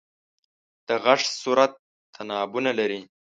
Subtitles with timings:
[0.87, 1.71] د غږ صورت
[2.15, 3.01] تنابونه لري.